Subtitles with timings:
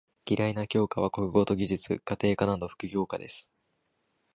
[0.25, 3.51] 嫌いな教科は国語と技術・家庭科など副教科です。